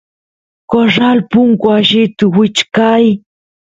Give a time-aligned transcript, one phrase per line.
[0.71, 3.05] corral punku allit wichkay